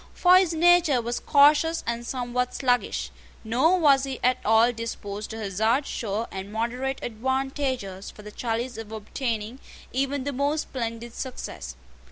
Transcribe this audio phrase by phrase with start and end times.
[0.15, 3.11] For his nature was cautious and somewhat sluggish;
[3.43, 8.77] nor was he at all disposed to hazard sure and moderate advantages for the chalice
[8.77, 9.59] of obtaining
[9.93, 11.75] even the most splendid success.